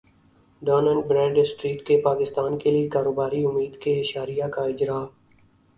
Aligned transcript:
done 0.61 0.87
and 0.87 1.03
bread 1.07 1.37
street 1.37 1.85
کے 1.87 1.99
پاکستان 2.01 2.57
کیلیے 2.59 2.89
کاروباری 2.89 3.43
امید 3.45 3.79
کے 3.81 3.99
اشاریہ 3.99 4.45
کا 4.53 4.61
اجرا 4.63 4.99